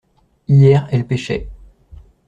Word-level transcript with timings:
Hier 0.47 0.87
elles 0.89 1.05
pêchaient. 1.05 1.47